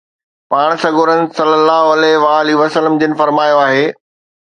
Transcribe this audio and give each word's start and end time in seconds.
پاڻ 0.53 0.69
سڳورن 0.83 1.19
صلي 1.35 1.55
الله 1.59 1.83
عليھ 1.97 2.15
و 2.21 2.25
آلھ 2.37 2.51
وسلم 2.63 2.93
جن 3.05 3.11
فرمايو 3.21 3.57
آهي 3.67 3.85